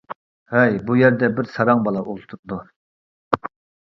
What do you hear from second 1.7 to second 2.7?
بالا ئولتۇرىدۇ.